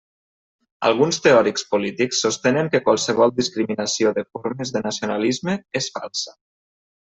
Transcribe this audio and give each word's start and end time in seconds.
Alguns 0.87 1.19
teòrics 1.25 1.65
polítics 1.73 2.23
sostenen 2.25 2.73
que 2.75 2.81
qualsevol 2.89 3.35
discriminació 3.43 4.17
de 4.19 4.27
formes 4.33 4.75
de 4.79 4.85
nacionalisme 4.89 5.61
és 5.83 5.95
falsa. 6.01 6.39